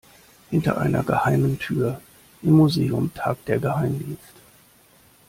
Hinter 0.49 0.79
einer 0.79 1.03
geheimen 1.03 1.59
Tür 1.59 2.01
im 2.41 2.53
Museum 2.53 3.13
tagt 3.13 3.47
der 3.47 3.59
Geheimdienst. 3.59 4.33